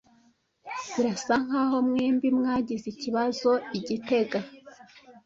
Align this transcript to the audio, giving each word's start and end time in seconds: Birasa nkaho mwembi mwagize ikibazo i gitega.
Birasa 0.95 1.33
nkaho 1.45 1.77
mwembi 1.87 2.27
mwagize 2.37 2.85
ikibazo 2.93 3.49
i 3.77 3.79
gitega. 3.87 4.39